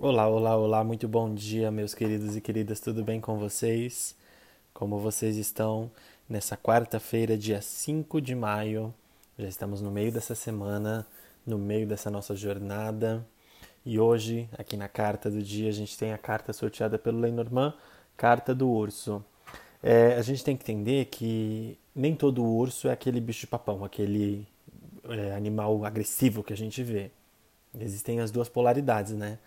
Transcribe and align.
Olá, 0.00 0.28
olá, 0.28 0.56
olá, 0.56 0.84
muito 0.84 1.08
bom 1.08 1.34
dia, 1.34 1.72
meus 1.72 1.92
queridos 1.92 2.36
e 2.36 2.40
queridas, 2.40 2.78
tudo 2.78 3.02
bem 3.02 3.20
com 3.20 3.36
vocês? 3.36 4.14
Como 4.72 4.96
vocês 5.00 5.36
estão 5.36 5.90
nessa 6.28 6.56
quarta-feira, 6.56 7.36
dia 7.36 7.60
5 7.60 8.20
de 8.20 8.32
maio? 8.32 8.94
Já 9.36 9.48
estamos 9.48 9.82
no 9.82 9.90
meio 9.90 10.12
dessa 10.12 10.36
semana, 10.36 11.04
no 11.44 11.58
meio 11.58 11.84
dessa 11.84 12.12
nossa 12.12 12.36
jornada. 12.36 13.26
E 13.84 13.98
hoje, 13.98 14.48
aqui 14.56 14.76
na 14.76 14.86
carta 14.86 15.28
do 15.28 15.42
dia, 15.42 15.68
a 15.68 15.72
gente 15.72 15.98
tem 15.98 16.12
a 16.12 16.18
carta 16.18 16.52
sorteada 16.52 16.96
pelo 16.96 17.18
Lenormand, 17.18 17.74
carta 18.16 18.54
do 18.54 18.68
urso. 18.68 19.24
É, 19.82 20.14
a 20.14 20.22
gente 20.22 20.44
tem 20.44 20.56
que 20.56 20.62
entender 20.62 21.06
que 21.06 21.76
nem 21.92 22.14
todo 22.14 22.44
urso 22.44 22.86
é 22.86 22.92
aquele 22.92 23.20
bicho 23.20 23.48
papão, 23.48 23.84
aquele 23.84 24.46
é, 25.08 25.34
animal 25.34 25.84
agressivo 25.84 26.44
que 26.44 26.52
a 26.52 26.56
gente 26.56 26.84
vê. 26.84 27.10
Existem 27.80 28.20
as 28.20 28.30
duas 28.30 28.48
polaridades, 28.48 29.12
né? 29.12 29.40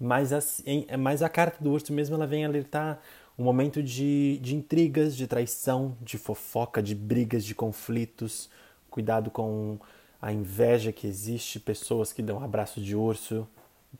Mas, 0.00 0.32
assim, 0.32 0.86
mas 0.98 1.22
a 1.22 1.28
carta 1.28 1.62
do 1.62 1.70
urso 1.70 1.92
mesmo 1.92 2.14
ela 2.14 2.26
vem 2.26 2.44
alertar 2.44 2.98
um 3.38 3.44
momento 3.44 3.82
de, 3.82 4.38
de 4.38 4.56
intrigas, 4.56 5.14
de 5.14 5.26
traição, 5.26 5.96
de 6.00 6.16
fofoca, 6.16 6.82
de 6.82 6.94
brigas, 6.94 7.44
de 7.44 7.54
conflitos. 7.54 8.48
Cuidado 8.90 9.30
com 9.30 9.78
a 10.20 10.32
inveja 10.32 10.92
que 10.92 11.06
existe, 11.06 11.60
pessoas 11.60 12.12
que 12.12 12.22
dão 12.22 12.38
um 12.38 12.44
abraço 12.44 12.80
de 12.80 12.96
urso 12.96 13.46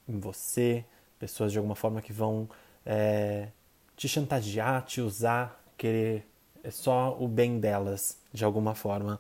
em 0.09 0.19
você, 0.19 0.85
pessoas 1.19 1.53
de 1.53 1.59
alguma 1.59 1.75
forma 1.75 2.01
que 2.01 2.13
vão 2.13 2.49
é, 2.85 3.49
te 3.97 4.09
chantagear, 4.09 4.85
te 4.85 5.01
usar, 5.01 5.63
querer 5.77 6.27
é 6.63 6.71
só 6.71 7.17
o 7.19 7.27
bem 7.27 7.59
delas 7.59 8.19
de 8.33 8.45
alguma 8.45 8.75
forma. 8.75 9.19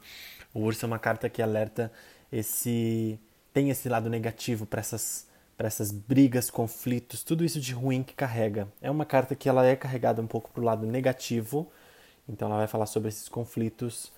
O 0.52 0.60
urso 0.60 0.84
é 0.84 0.86
uma 0.86 0.98
carta 0.98 1.28
que 1.28 1.42
alerta 1.42 1.92
esse 2.30 3.18
tem 3.52 3.70
esse 3.70 3.88
lado 3.88 4.08
negativo 4.08 4.64
para 4.66 4.80
essas 4.80 5.26
para 5.60 5.66
essas 5.66 5.90
brigas, 5.90 6.48
conflitos, 6.48 7.22
tudo 7.22 7.44
isso 7.44 7.60
de 7.60 7.74
ruim 7.74 8.02
que 8.02 8.14
carrega. 8.14 8.66
É 8.80 8.90
uma 8.90 9.04
carta 9.04 9.34
que 9.34 9.46
ela 9.46 9.66
é 9.66 9.76
carregada 9.76 10.22
um 10.22 10.26
pouco 10.26 10.50
para 10.50 10.62
o 10.62 10.64
lado 10.64 10.86
negativo, 10.86 11.70
então 12.26 12.48
ela 12.48 12.56
vai 12.56 12.66
falar 12.66 12.86
sobre 12.86 13.10
esses 13.10 13.28
conflitos. 13.28 14.10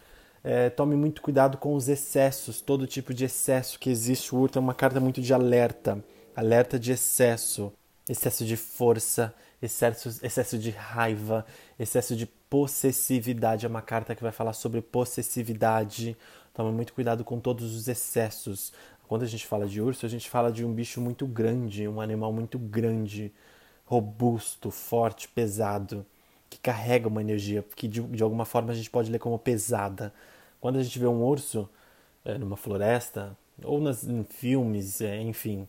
É, 0.44 0.70
tome 0.70 0.94
muito 0.94 1.20
cuidado 1.20 1.58
com 1.58 1.74
os 1.74 1.88
excessos, 1.88 2.60
todo 2.60 2.86
tipo 2.86 3.12
de 3.12 3.24
excesso 3.24 3.76
que 3.76 3.90
existe. 3.90 4.32
O 4.32 4.38
urto 4.38 4.56
é 4.56 4.62
uma 4.62 4.72
carta 4.72 5.00
muito 5.00 5.20
de 5.20 5.34
alerta, 5.34 5.98
alerta 6.36 6.78
de 6.78 6.92
excesso, 6.92 7.72
excesso 8.08 8.44
de 8.44 8.56
força, 8.56 9.34
excesso, 9.60 10.20
excesso 10.22 10.56
de 10.56 10.70
raiva, 10.70 11.44
excesso 11.76 12.14
de 12.14 12.24
possessividade. 12.24 13.66
É 13.66 13.68
uma 13.68 13.82
carta 13.82 14.14
que 14.14 14.22
vai 14.22 14.30
falar 14.30 14.52
sobre 14.52 14.80
possessividade. 14.80 16.16
Tome 16.54 16.70
muito 16.70 16.92
cuidado 16.92 17.24
com 17.24 17.40
todos 17.40 17.74
os 17.74 17.88
excessos. 17.88 18.72
Quando 19.12 19.24
a 19.24 19.28
gente 19.28 19.46
fala 19.46 19.66
de 19.66 19.78
urso, 19.78 20.06
a 20.06 20.08
gente 20.08 20.30
fala 20.30 20.50
de 20.50 20.64
um 20.64 20.72
bicho 20.72 20.98
muito 20.98 21.26
grande, 21.26 21.86
um 21.86 22.00
animal 22.00 22.32
muito 22.32 22.58
grande, 22.58 23.30
robusto, 23.84 24.70
forte, 24.70 25.28
pesado, 25.28 26.06
que 26.48 26.58
carrega 26.58 27.08
uma 27.08 27.20
energia 27.20 27.62
que 27.76 27.86
de, 27.86 28.00
de 28.00 28.22
alguma 28.22 28.46
forma 28.46 28.72
a 28.72 28.74
gente 28.74 28.88
pode 28.88 29.10
ler 29.10 29.18
como 29.18 29.38
pesada. 29.38 30.14
Quando 30.62 30.78
a 30.78 30.82
gente 30.82 30.98
vê 30.98 31.06
um 31.06 31.22
urso 31.22 31.68
é, 32.24 32.38
numa 32.38 32.56
floresta, 32.56 33.36
ou 33.62 33.82
nas, 33.82 34.02
em 34.02 34.24
filmes, 34.24 35.02
é, 35.02 35.20
enfim, 35.20 35.68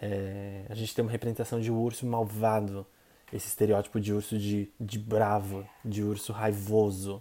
é, 0.00 0.64
a 0.68 0.74
gente 0.76 0.94
tem 0.94 1.04
uma 1.04 1.10
representação 1.10 1.60
de 1.60 1.72
um 1.72 1.82
urso 1.82 2.06
malvado, 2.06 2.86
esse 3.32 3.48
estereótipo 3.48 4.00
de 4.00 4.12
urso 4.12 4.38
de, 4.38 4.70
de 4.78 5.00
bravo, 5.00 5.66
de 5.84 6.04
urso 6.04 6.32
raivoso. 6.32 7.20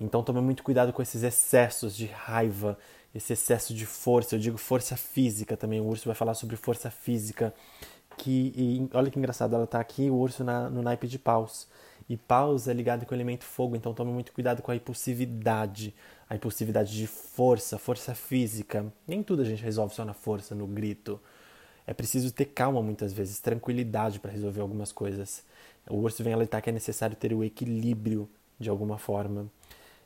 Então 0.00 0.24
tome 0.24 0.40
muito 0.40 0.64
cuidado 0.64 0.92
com 0.92 1.00
esses 1.00 1.22
excessos 1.22 1.96
de 1.96 2.06
raiva, 2.06 2.76
esse 3.16 3.32
excesso 3.32 3.74
de 3.74 3.86
força, 3.86 4.34
eu 4.34 4.38
digo 4.38 4.58
força 4.58 4.96
física 4.96 5.56
também, 5.56 5.80
o 5.80 5.86
urso 5.86 6.06
vai 6.06 6.14
falar 6.14 6.34
sobre 6.34 6.56
força 6.56 6.90
física, 6.90 7.54
que 8.18 8.52
e, 8.56 8.88
olha 8.94 9.10
que 9.10 9.18
engraçado, 9.18 9.54
ela 9.54 9.64
está 9.64 9.80
aqui, 9.80 10.10
o 10.10 10.14
urso 10.14 10.44
na, 10.44 10.68
no 10.68 10.82
naipe 10.82 11.06
de 11.06 11.18
paus, 11.18 11.66
e 12.08 12.16
paus 12.16 12.68
é 12.68 12.72
ligado 12.72 13.04
com 13.06 13.14
o 13.14 13.16
elemento 13.16 13.44
fogo, 13.44 13.74
então 13.74 13.94
tome 13.94 14.12
muito 14.12 14.32
cuidado 14.32 14.62
com 14.62 14.70
a 14.70 14.76
impulsividade, 14.76 15.94
a 16.28 16.36
impulsividade 16.36 16.96
de 16.96 17.06
força, 17.06 17.78
força 17.78 18.14
física, 18.14 18.92
nem 19.06 19.22
tudo 19.22 19.42
a 19.42 19.44
gente 19.44 19.62
resolve 19.62 19.94
só 19.94 20.04
na 20.04 20.14
força, 20.14 20.54
no 20.54 20.66
grito, 20.66 21.20
é 21.86 21.94
preciso 21.94 22.32
ter 22.32 22.46
calma 22.46 22.82
muitas 22.82 23.12
vezes, 23.12 23.38
tranquilidade 23.38 24.18
para 24.18 24.32
resolver 24.32 24.60
algumas 24.60 24.90
coisas. 24.90 25.44
O 25.88 25.96
urso 25.96 26.22
vem 26.22 26.32
alertar 26.32 26.60
que 26.60 26.68
é 26.68 26.72
necessário 26.72 27.14
ter 27.14 27.32
o 27.32 27.44
equilíbrio 27.44 28.28
de 28.58 28.68
alguma 28.68 28.98
forma. 28.98 29.46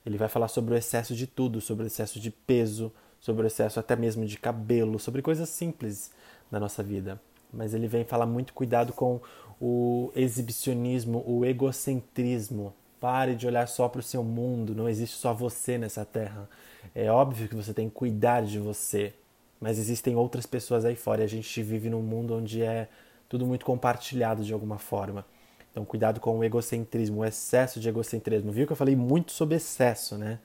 Ele 0.05 0.17
vai 0.17 0.29
falar 0.29 0.49
sobre 0.49 0.75
o 0.75 0.77
excesso 0.77 1.15
de 1.15 1.27
tudo, 1.27 1.61
sobre 1.61 1.85
o 1.85 1.87
excesso 1.87 2.19
de 2.19 2.31
peso, 2.31 2.93
sobre 3.21 3.45
o 3.45 3.47
excesso 3.47 3.79
até 3.79 3.95
mesmo 3.95 4.25
de 4.25 4.39
cabelo, 4.39 4.99
sobre 4.99 5.21
coisas 5.21 5.49
simples 5.49 6.11
da 6.51 6.59
nossa 6.59 6.83
vida. 6.83 7.21
Mas 7.53 7.75
ele 7.75 7.87
vem 7.87 8.05
falar 8.05 8.27
muito 8.27 8.55
cuidado 8.55 8.93
com 8.93 9.21
o 9.61 10.11
exibicionismo, 10.15 11.23
o 11.27 11.45
egocentrismo. 11.45 12.73
Pare 12.99 13.35
de 13.35 13.47
olhar 13.47 13.67
só 13.67 13.89
para 13.89 14.01
o 14.01 14.03
seu 14.03 14.23
mundo, 14.23 14.75
não 14.75 14.89
existe 14.89 15.17
só 15.17 15.33
você 15.33 15.79
nessa 15.79 16.05
terra. 16.05 16.49
É 16.95 17.11
óbvio 17.11 17.49
que 17.49 17.57
você 17.57 17.73
tem 17.73 17.89
que 17.89 17.95
cuidar 17.95 18.43
de 18.43 18.59
você, 18.59 19.15
mas 19.61 19.79
existem 19.79 20.17
outras 20.17 20.47
pessoas 20.47 20.85
aí 20.85 20.97
fora 20.97 21.23
e 21.23 21.25
a 21.25 21.29
gente 21.29 21.63
vive 21.63 21.91
num 21.91 22.03
mundo 22.03 22.35
onde 22.35 22.63
é 22.63 22.89
tudo 23.29 23.47
muito 23.47 23.65
compartilhado 23.65 24.43
de 24.45 24.53
alguma 24.53 24.79
forma. 24.79 25.25
Então, 25.71 25.85
cuidado 25.85 26.21
com 26.21 26.39
o 26.39 26.45
egocentrismo, 26.45 27.21
o 27.21 27.25
excesso 27.25 27.79
de 27.79 27.89
egocentrismo. 27.89 28.51
Viu 28.51 28.67
que 28.67 28.73
eu 28.73 28.77
falei 28.77 28.97
muito 28.97 29.33
sobre 29.33 29.57
excesso, 29.57 30.19
né? 30.19 30.39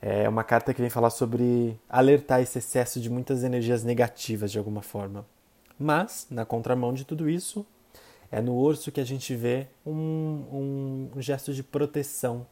É 0.00 0.28
uma 0.28 0.44
carta 0.44 0.72
que 0.72 0.80
vem 0.80 0.90
falar 0.90 1.10
sobre 1.10 1.78
alertar 1.88 2.40
esse 2.40 2.58
excesso 2.58 3.00
de 3.00 3.10
muitas 3.10 3.42
energias 3.42 3.82
negativas 3.82 4.52
de 4.52 4.58
alguma 4.58 4.80
forma. 4.80 5.26
Mas, 5.76 6.26
na 6.30 6.44
contramão 6.44 6.94
de 6.94 7.04
tudo 7.04 7.28
isso, 7.28 7.66
é 8.30 8.40
no 8.40 8.54
urso 8.54 8.92
que 8.92 9.00
a 9.00 9.04
gente 9.04 9.34
vê 9.34 9.66
um, 9.84 11.08
um, 11.12 11.20
gesto 11.20 11.52
de 11.52 11.64
proteção, 11.64 12.46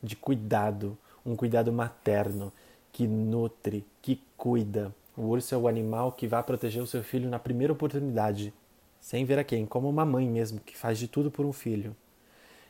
de 0.00 0.14
cuidado, 0.14 0.96
um 1.26 1.34
cuidado 1.34 1.72
materno 1.72 2.52
que 2.92 3.06
nutre, 3.06 3.84
que 4.00 4.20
cuida. 4.36 4.94
O 5.16 5.22
urso 5.22 5.54
é 5.54 5.58
o 5.58 5.66
animal 5.66 6.12
que 6.12 6.28
vai 6.28 6.42
proteger 6.42 6.82
o 6.82 6.86
seu 6.86 7.02
filho 7.02 7.28
na 7.28 7.38
primeira 7.38 7.72
oportunidade 7.72 8.52
sem 9.02 9.24
ver 9.24 9.38
a 9.38 9.44
quem, 9.44 9.66
como 9.66 9.90
uma 9.90 10.06
mãe 10.06 10.26
mesmo, 10.26 10.60
que 10.60 10.78
faz 10.78 10.96
de 10.96 11.08
tudo 11.08 11.28
por 11.28 11.44
um 11.44 11.52
filho. 11.52 11.94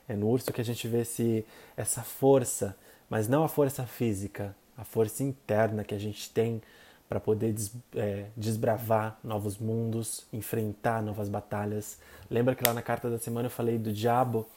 É 0.08 0.16
no 0.16 0.28
urso 0.28 0.50
que 0.50 0.62
a 0.62 0.64
gente 0.64 0.88
vê 0.88 1.02
esse, 1.02 1.44
essa 1.76 2.02
força, 2.02 2.74
mas 3.08 3.28
não 3.28 3.44
a 3.44 3.48
força 3.48 3.86
física, 3.86 4.56
a 4.76 4.82
força 4.82 5.22
interna 5.22 5.84
que 5.84 5.94
a 5.94 5.98
gente 5.98 6.30
tem 6.30 6.60
para 7.06 7.20
poder 7.20 7.52
des, 7.52 7.70
é, 7.94 8.24
desbravar 8.34 9.18
novos 9.22 9.58
mundos, 9.58 10.24
enfrentar 10.32 11.02
novas 11.02 11.28
batalhas. 11.28 11.98
Lembra 12.30 12.54
que 12.54 12.66
lá 12.66 12.72
na 12.72 12.80
carta 12.80 13.10
da 13.10 13.18
semana 13.18 13.46
eu 13.46 13.50
falei 13.50 13.76
do 13.76 13.92
diabo, 13.92 14.48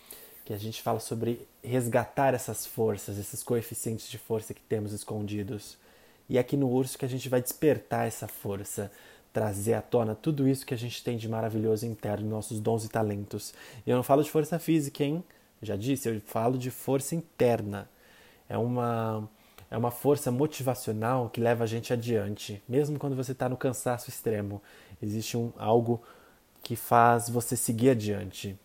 que 0.45 0.53
a 0.53 0.57
gente 0.57 0.81
fala 0.81 1.01
sobre 1.01 1.45
resgatar 1.61 2.33
essas 2.33 2.65
forças, 2.65 3.17
esses 3.17 3.43
coeficientes 3.43 4.07
de 4.07 4.17
força 4.17 4.53
que 4.53 4.61
temos 4.61 4.93
escondidos. 4.93 5.77
E 6.29 6.37
é 6.37 6.39
aqui 6.39 6.55
no 6.55 6.69
urso 6.69 6.97
que 6.97 7.03
a 7.03 7.09
gente 7.09 7.27
vai 7.27 7.41
despertar 7.41 8.07
essa 8.07 8.27
força, 8.27 8.89
trazer 9.35 9.73
à 9.73 9.81
tona 9.81 10.15
tudo 10.15 10.47
isso 10.47 10.65
que 10.65 10.73
a 10.73 10.77
gente 10.77 11.03
tem 11.03 11.17
de 11.17 11.27
maravilhoso 11.27 11.85
interno, 11.85 12.29
nossos 12.29 12.61
dons 12.61 12.85
e 12.85 12.89
talentos. 12.89 13.53
E 13.85 13.89
eu 13.89 13.97
não 13.97 14.01
falo 14.01 14.23
de 14.23 14.31
força 14.31 14.57
física, 14.57 15.03
hein? 15.03 15.21
Já 15.61 15.75
disse, 15.75 16.07
eu 16.07 16.21
falo 16.21 16.57
de 16.57 16.71
força 16.71 17.15
interna. 17.15 17.89
É 18.47 18.57
uma 18.57 19.27
é 19.69 19.77
uma 19.77 19.91
força 19.91 20.31
motivacional 20.31 21.29
que 21.29 21.41
leva 21.41 21.65
a 21.65 21.67
gente 21.67 21.91
adiante, 21.91 22.63
mesmo 22.65 22.97
quando 22.97 23.13
você 23.13 23.33
está 23.33 23.49
no 23.49 23.57
cansaço 23.57 24.09
extremo. 24.09 24.61
Existe 25.03 25.35
um 25.35 25.51
algo 25.57 26.01
que 26.63 26.77
faz 26.77 27.29
você 27.29 27.57
seguir 27.57 27.89
adiante. 27.89 28.57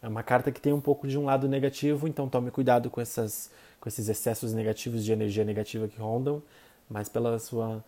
É 0.00 0.06
uma 0.06 0.22
carta 0.22 0.52
que 0.52 0.60
tem 0.60 0.72
um 0.72 0.80
pouco 0.80 1.08
de 1.08 1.18
um 1.18 1.24
lado 1.24 1.48
negativo, 1.48 2.06
então 2.06 2.28
tome 2.28 2.52
cuidado 2.52 2.88
com 2.90 3.00
essas 3.00 3.50
com 3.80 3.88
esses 3.88 4.08
excessos 4.08 4.52
negativos 4.52 5.04
de 5.04 5.10
energia 5.10 5.44
negativa 5.44 5.88
que 5.88 5.98
rondam, 5.98 6.40
mas 6.88 7.08
pela 7.08 7.40
sua 7.40 7.84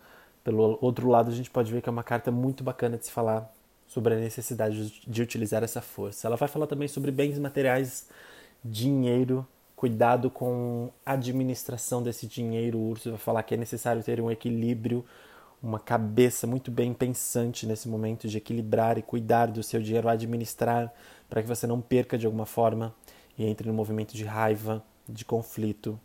pelo 0.49 0.79
outro 0.81 1.07
lado, 1.07 1.29
a 1.29 1.35
gente 1.35 1.47
pode 1.47 1.71
ver 1.71 1.79
que 1.79 1.87
é 1.87 1.91
uma 1.91 2.01
carta 2.01 2.31
muito 2.31 2.63
bacana 2.63 2.97
de 2.97 3.05
se 3.05 3.11
falar 3.11 3.53
sobre 3.85 4.15
a 4.15 4.17
necessidade 4.17 4.99
de 5.07 5.21
utilizar 5.21 5.63
essa 5.63 5.79
força. 5.79 6.27
Ela 6.27 6.35
vai 6.35 6.49
falar 6.49 6.65
também 6.65 6.87
sobre 6.87 7.11
bens 7.11 7.37
materiais, 7.37 8.09
dinheiro, 8.65 9.45
cuidado 9.75 10.27
com 10.31 10.89
a 11.05 11.13
administração 11.13 12.01
desse 12.01 12.25
dinheiro. 12.25 12.79
O 12.79 12.89
urso 12.89 13.11
vai 13.11 13.19
falar 13.19 13.43
que 13.43 13.53
é 13.53 13.57
necessário 13.57 14.01
ter 14.01 14.19
um 14.19 14.31
equilíbrio, 14.31 15.05
uma 15.61 15.79
cabeça 15.79 16.47
muito 16.47 16.71
bem 16.71 16.95
pensante 16.95 17.67
nesse 17.67 17.87
momento 17.87 18.27
de 18.27 18.39
equilibrar 18.39 18.97
e 18.97 19.03
cuidar 19.03 19.51
do 19.51 19.61
seu 19.61 19.79
dinheiro, 19.79 20.09
administrar 20.09 20.91
para 21.29 21.43
que 21.43 21.47
você 21.47 21.67
não 21.67 21.79
perca 21.79 22.17
de 22.17 22.25
alguma 22.25 22.47
forma 22.47 22.91
e 23.37 23.45
entre 23.45 23.67
no 23.67 23.73
movimento 23.75 24.15
de 24.15 24.23
raiva, 24.23 24.83
de 25.07 25.23
conflito, 25.23 25.99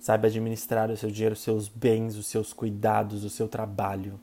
Saiba 0.00 0.28
administrar 0.28 0.90
o 0.90 0.96
seu 0.96 1.10
dinheiro, 1.10 1.34
os 1.34 1.42
seus 1.42 1.68
bens, 1.68 2.16
os 2.16 2.26
seus 2.26 2.54
cuidados, 2.54 3.22
o 3.22 3.28
seu 3.28 3.46
trabalho. 3.46 4.18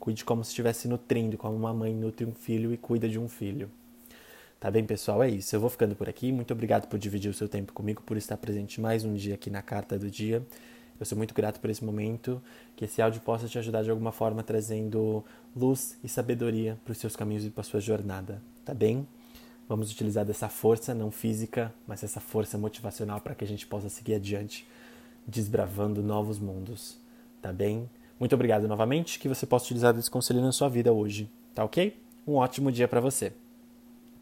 Cuide 0.00 0.24
como 0.24 0.42
se 0.42 0.50
estivesse 0.50 0.88
nutrindo, 0.88 1.38
como 1.38 1.54
uma 1.54 1.72
mãe 1.72 1.94
nutre 1.94 2.26
um 2.26 2.32
filho 2.32 2.74
e 2.74 2.76
cuida 2.76 3.08
de 3.08 3.16
um 3.16 3.28
filho. 3.28 3.70
Tá 4.58 4.72
bem, 4.72 4.84
pessoal? 4.84 5.22
É 5.22 5.30
isso. 5.30 5.54
Eu 5.54 5.60
vou 5.60 5.70
ficando 5.70 5.94
por 5.94 6.08
aqui. 6.08 6.32
Muito 6.32 6.52
obrigado 6.52 6.88
por 6.88 6.98
dividir 6.98 7.30
o 7.30 7.34
seu 7.34 7.48
tempo 7.48 7.72
comigo, 7.72 8.02
por 8.02 8.16
estar 8.16 8.36
presente 8.38 8.80
mais 8.80 9.04
um 9.04 9.14
dia 9.14 9.36
aqui 9.36 9.50
na 9.50 9.62
Carta 9.62 9.96
do 9.96 10.10
Dia. 10.10 10.44
Eu 10.98 11.06
sou 11.06 11.16
muito 11.16 11.32
grato 11.32 11.60
por 11.60 11.70
esse 11.70 11.84
momento, 11.84 12.42
que 12.74 12.84
esse 12.84 13.00
áudio 13.00 13.20
possa 13.20 13.46
te 13.46 13.56
ajudar 13.56 13.84
de 13.84 13.90
alguma 13.90 14.10
forma 14.10 14.42
trazendo 14.42 15.24
luz 15.54 15.96
e 16.02 16.08
sabedoria 16.08 16.76
para 16.84 16.90
os 16.90 16.98
seus 16.98 17.14
caminhos 17.14 17.46
e 17.46 17.50
para 17.50 17.60
a 17.60 17.64
sua 17.64 17.80
jornada, 17.80 18.42
tá 18.64 18.74
bem? 18.74 19.06
Vamos 19.66 19.92
utilizar 19.92 20.26
dessa 20.26 20.48
força, 20.48 20.92
não 20.92 21.10
física, 21.12 21.72
mas 21.86 22.02
essa 22.02 22.20
força 22.20 22.58
motivacional 22.58 23.20
para 23.20 23.34
que 23.34 23.44
a 23.44 23.46
gente 23.46 23.66
possa 23.66 23.88
seguir 23.88 24.14
adiante, 24.14 24.66
desbravando 25.26 26.02
novos 26.02 26.38
mundos, 26.38 26.98
tá 27.40 27.52
bem? 27.52 27.88
Muito 28.18 28.34
obrigado 28.34 28.68
novamente, 28.68 29.18
que 29.18 29.28
você 29.28 29.46
possa 29.46 29.64
utilizar 29.66 29.96
esse 29.98 30.10
conselho 30.10 30.40
na 30.40 30.52
sua 30.52 30.68
vida 30.68 30.92
hoje, 30.92 31.30
tá 31.54 31.64
ok? 31.64 31.98
Um 32.26 32.34
ótimo 32.34 32.70
dia 32.70 32.86
para 32.86 33.00
você. 33.00 33.32